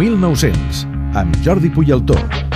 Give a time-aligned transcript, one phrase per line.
[0.00, 2.49] 1900, amb Jordi Puyaltó.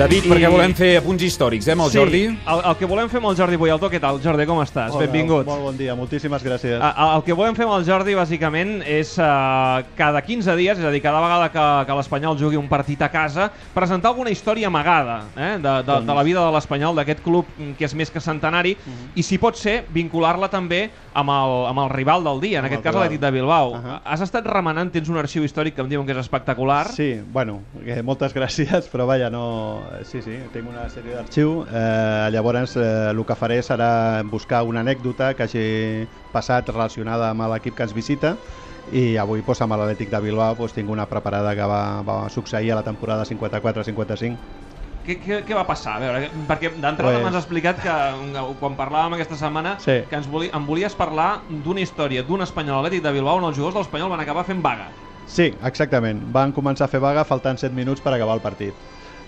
[0.00, 2.20] David, I- perquè volem fer apunts històrics, eh, amb el sí, Jordi?
[2.24, 4.16] El, el que volem fer amb el Jordi Boialtó, què tal?
[4.24, 4.94] Jordi, com estàs?
[4.96, 5.44] Benvingut.
[5.44, 6.78] Molt bon dia, moltíssimes gràcies.
[6.80, 10.86] Ah, El que volem fer amb el Jordi, bàsicament, és uh, cada 15 dies, és
[10.88, 14.70] a dir, cada vegada que, que l'Espanyol jugui un partit a casa, presentar alguna història
[14.72, 18.24] amagada eh, de, de, de la vida de l'Espanyol, d'aquest club que és més que
[18.24, 18.78] centenari,
[19.20, 22.70] i si pot ser, vincular-la també amb el, amb el rival del dia, en Amb
[22.70, 23.76] aquest el cas l'Atlètic de Bilbao.
[23.76, 24.00] Ahà.
[24.14, 26.86] Has estat remenant, tens un arxiu històric que em diuen que és espectacular.
[26.88, 29.89] Sí, bueno, eh, moltes gràcies, però vaja, no...
[30.06, 31.64] Sí, sí, tinc una sèrie d'arxiu.
[31.66, 35.64] Eh, llavors, eh, el que faré serà buscar una anècdota que hagi
[36.32, 38.36] passat relacionada amb l'equip que ens visita
[38.92, 42.72] i avui doncs, amb l'Atlètic de Bilbao doncs, tinc una preparada que va, va succeir
[42.72, 44.36] a la temporada 54-55.
[45.06, 45.96] Què, què, què va passar?
[45.96, 50.02] A veure, perquè d'entrada Pues- m'has explicat que eh, quan parlàvem aquesta setmana Sí.
[50.08, 53.56] que ens voli, em volies parlar d'una història d'un espanyol atlètic de Bilbao on els
[53.56, 54.90] jugadors de l'Espanyol van acabar fent vaga.
[55.26, 56.22] Sí, exactament.
[56.32, 58.74] Van començar a fer vaga faltant 7 minuts per acabar el partit.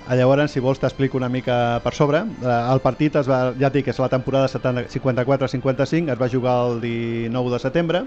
[0.09, 2.25] Eh, Llavors, si vols, t'explico una mica per sobre.
[2.43, 6.29] Eh, El partit, es va, ja et dic, és la temporada 70 54-55, es va
[6.33, 8.07] jugar el 19 de setembre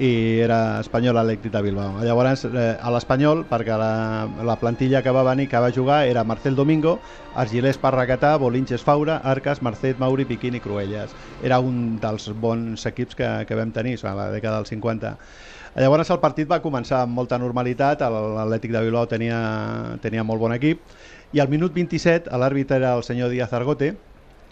[0.00, 2.00] i era Espanyol Atlètic de Bilbao.
[2.02, 6.24] Llavors, eh, a l'Espanyol, perquè la, la plantilla que va venir, que va jugar, era
[6.24, 6.98] Marcel Domingo,
[7.36, 11.12] Argilés Parragatà, Bolinches Faura, Arcas, Marcet, Mauri, Piquín i Cruelles.
[11.44, 15.16] Era un dels bons equips que, que vam tenir a la dècada dels 50.
[15.72, 19.38] Llavors el partit va començar amb molta normalitat, l'Atlètic de Bilbao tenia,
[20.04, 20.82] tenia molt bon equip,
[21.32, 23.94] i al minut 27 l'àrbitre era el senyor Díaz Argote,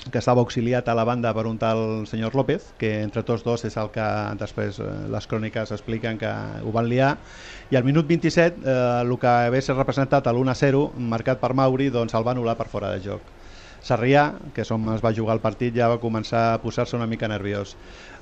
[0.01, 3.67] que estava auxiliat a la banda per un tal senyor López, que entre tots dos
[3.69, 4.07] és el que
[4.41, 6.31] després eh, les cròniques expliquen que
[6.65, 7.11] ho van liar,
[7.69, 12.17] i al minut 27 eh, el que hagués representat a l'1-0, marcat per Mauri, doncs
[12.17, 13.40] el va anul·lar per fora de joc.
[13.81, 17.09] Sarrià, que és on es va jugar el partit, ja va començar a posar-se una
[17.09, 17.77] mica nerviós.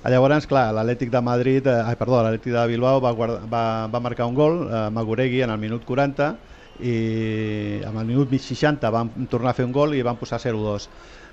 [0.07, 4.29] Llavors, clar, l'Atlètic de Madrid, eh, perdó, l'Atlètic de Bilbao va, guarda, va, va marcar
[4.31, 6.31] un gol, eh, Maguregui en el minut 40,
[6.79, 10.39] i amb el minut mig 60 van tornar a fer un gol i van posar
[10.39, 10.87] 0-2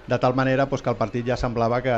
[0.06, 1.96] de tal manera doncs, que el partit ja semblava que,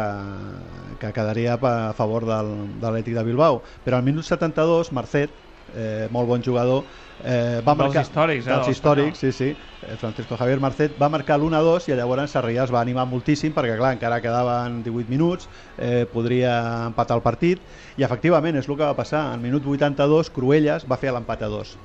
[1.00, 5.32] que quedaria a favor del, de l'Atlètic de Bilbao però al minut 72 Marcet
[5.76, 6.86] eh, molt bon jugador
[7.24, 10.96] eh, va Dels marcar, històrics, eh, de dels històrics, sí, sí eh, Francisco Javier Marcet.
[11.00, 15.10] Va marcar l'1-2 i llavors Sarrià es va animar moltíssim perquè clar, encara quedaven 18
[15.12, 16.58] minuts eh, podria
[16.88, 17.62] empatar el partit.
[17.98, 19.28] I efectivament és el que va passar.
[19.34, 21.78] Al minut 82 Cruelles va fer l'empat a 2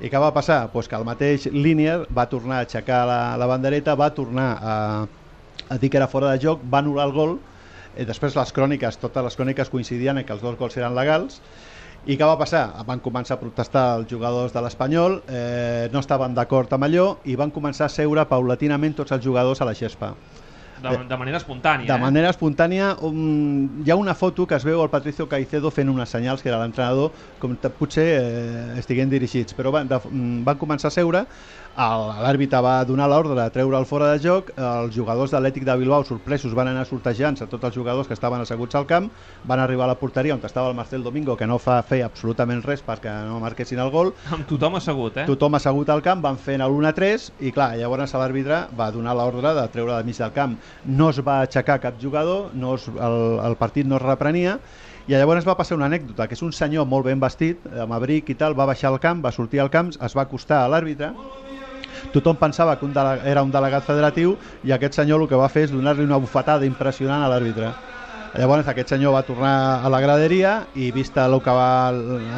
[0.00, 0.70] i què va passar?
[0.72, 4.76] Pues que el mateix Línier va tornar a aixecar la, la bandereta, va tornar a,
[5.68, 7.34] a dir que era fora de joc, va anul·lar el gol,
[8.00, 11.40] i després les cròniques, totes les cròniques coincidien en que els dos gols eren legals,
[12.08, 12.62] i què va passar?
[12.88, 17.36] Van començar a protestar els jugadors de l'Espanyol, eh, no estaven d'acord amb allò i
[17.36, 20.14] van començar a seure paulatinament tots els jugadors a la xespa.
[20.80, 21.86] De, de manera espontània.
[21.86, 22.00] De eh?
[22.00, 26.12] manera espontània, um, hi ha una foto que es veu el Patricio Caicedo fent unes
[26.12, 30.88] senyals, que era l'entrenador, com potser eh, estiguen dirigits, però van, de, mm, van començar
[30.88, 31.26] a seure,
[31.80, 35.76] l'àrbitre va donar l'ordre de treure el fora de joc, els jugadors de l'Ètic de
[35.78, 39.10] Bilbao sorpresos van anar sortejant-se tots els jugadors que estaven asseguts al camp,
[39.44, 42.62] van arribar a la porteria on estava el Marcel Domingo, que no fa fer absolutament
[42.66, 45.26] res perquè no marquessin el gol, Amb tothom assegut, eh?
[45.26, 49.66] Tothom assegut al camp, van fent l'1-3 i clar, llavors l'àrbitre va donar l'ordre de
[49.72, 50.58] treure de mig del camp.
[50.84, 54.58] No es va aixecar cap jugador, no es, el, el partit no es reprenia
[55.08, 58.30] i llavors va passar una anècdota, que és un senyor molt ben vestit, amb abric
[58.30, 61.10] i tal, va baixar al camp, va sortir al camp, es va acostar a l'àrbitre
[62.12, 62.94] tothom pensava que un
[63.24, 66.66] era un delegat federatiu i aquest senyor el que va fer és donar-li una bufetada
[66.66, 67.72] impressionant a l'àrbitre.
[68.38, 71.90] Llavors aquest senyor va tornar a la graderia i vista el que va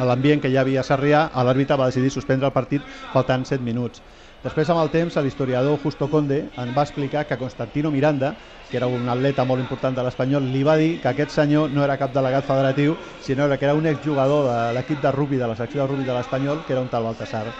[0.09, 2.81] l'ambient que ja havia a Sarrià, l'àrbitre va decidir suspendre el partit
[3.13, 4.01] faltant 7 minuts.
[4.43, 8.33] Després, amb el temps, l'historiador Justo Conde en va explicar que Constantino Miranda,
[8.69, 11.85] que era un atleta molt important de l'Espanyol, li va dir que aquest senyor no
[11.85, 15.55] era cap delegat federatiu, sinó que era un exjugador de l'equip de rugby, de la
[15.55, 17.53] secció de rugby de l'Espanyol, que era un tal Baltasar.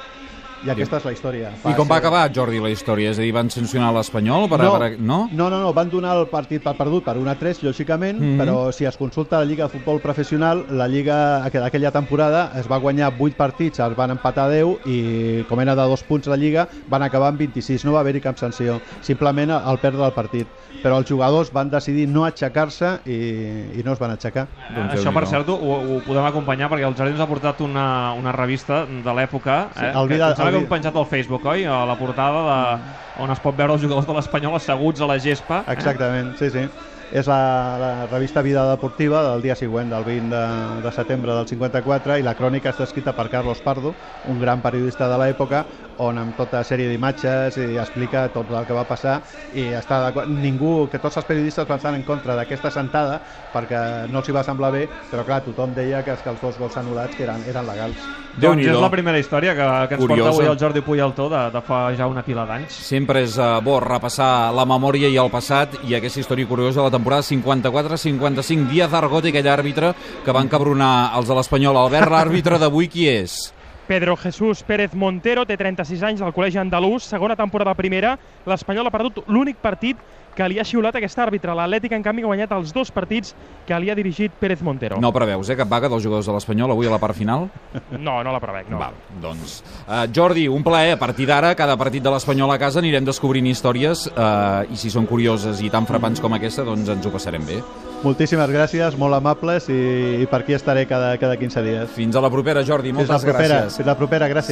[0.66, 1.50] I aquesta és la història.
[1.68, 3.09] I com va acabar, Jordi, la història?
[3.12, 4.47] És a dir, van sancionar l'Espanyol?
[4.50, 5.18] Per, no, per, no?
[5.31, 8.38] no, no, no, van donar el partit per perdut per 1 a 3, lògicament, Mhm.
[8.39, 12.68] però si es consulta la Lliga de Futbol Professional, la Lliga aqu- d'aquella temporada es
[12.71, 16.38] va guanyar 8 partits, es van empatar 10 i com era de dos punts la
[16.38, 20.48] Lliga, van acabar amb 26, no va haver-hi cap sanció, simplement al perdre el partit.
[20.83, 24.48] Però els jugadors van decidir no aixecar-se i, i no es van aixecar.
[24.75, 25.30] Doncs Això, per Déu-n'hi-do.
[25.30, 29.13] cert, ho, ho podem acompanyar perquè el Jordi ens ha portat una, una revista de
[29.16, 31.66] l'època Sí, eh, el que, vida- el hem penjat al Facebook, oi?
[31.70, 32.96] A la portada de,
[33.26, 35.64] on es pot veure els jugadors de l'Espanyol asseguts a la gespa.
[35.74, 36.68] Exactament, sí, sí.
[37.13, 40.45] És la, la revista Vida Deportiva del dia següent, del 20 de,
[40.81, 43.94] de setembre del 54, i la crònica està escrita per Carlos Pardo,
[44.33, 45.62] un gran periodista de l'època,
[46.01, 49.19] on amb tota sèrie d'imatges i explica tot el que va passar
[49.54, 50.01] i està.
[50.25, 53.19] Ningú, que tots els periodistes van estar en contra d'aquesta sentada
[53.54, 56.57] perquè no els hi va semblar bé, però clar, tothom deia que, que els dos
[56.57, 58.09] gols anul·lats que eren, eren legals.
[58.33, 60.31] Doncs és la primera història que, que ens Curiosa.
[60.31, 62.81] porta avui el Jordi Puyaltó de, de fa ja una pila d'anys.
[62.89, 66.88] Sempre és uh, bo repassar la memòria i el passat i aquesta història curiosa de
[66.88, 68.70] la temporada 54-55.
[68.72, 69.94] Díaz Argot i aquell àrbitre
[70.26, 71.78] que van cabronar els de l'Espanyol.
[71.78, 73.54] Albert, l'àrbitre d'avui qui és?
[73.88, 78.15] Pedro Jesús Pérez Montero té 36 anys del Col·legi Andalús, segona temporada primera.
[78.47, 80.00] L'Espanyol ha perdut l'únic partit
[80.33, 81.53] que li ha xiulat aquest àrbitre.
[81.53, 83.35] L'Atlètic, en canvi, ha guanyat els dos partits
[83.68, 85.00] que li ha dirigit Pérez Montero.
[85.03, 87.50] No preveus, eh, cap vaga dels jugadors de l'Espanyol avui a la part final?
[87.91, 88.80] no, no la prevec, no.
[88.81, 90.94] Val, doncs, uh, Jordi, un plaer.
[90.95, 94.89] A partir d'ara, cada partit de l'Espanyol a casa anirem descobrint històries uh, i si
[94.94, 97.62] són curioses i tan frapants com aquesta, doncs ens ho passarem bé.
[98.04, 99.78] Moltíssimes gràcies, molt amables i,
[100.20, 101.92] i per aquí estaré cada, cada 15 dies.
[101.96, 102.92] Fins a la propera, Jordi.
[102.92, 103.78] Fins Moltes la propera, gràcies.
[103.80, 104.52] Fins la propera, gràcies.